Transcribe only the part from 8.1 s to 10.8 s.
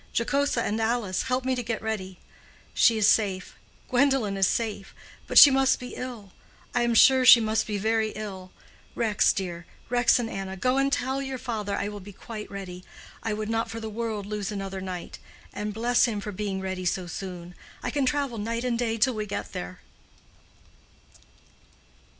ill. Rex, dear—Rex and Anna—go